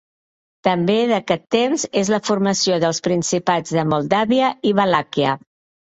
També 0.67 0.95
d'aquest 1.11 1.45
temps 1.57 1.85
és 2.03 2.11
la 2.15 2.21
formació 2.31 2.81
dels 2.87 3.03
principats 3.11 3.79
de 3.79 3.87
Moldàvia 3.95 4.53
i 4.73 4.77
Valàquia. 4.83 5.41